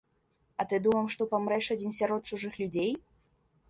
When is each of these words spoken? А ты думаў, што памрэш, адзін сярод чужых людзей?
А 0.63 0.65
ты 0.71 0.79
думаў, 0.85 1.11
што 1.17 1.29
памрэш, 1.35 1.71
адзін 1.79 1.97
сярод 2.01 2.21
чужых 2.35 2.53
людзей? 2.65 2.91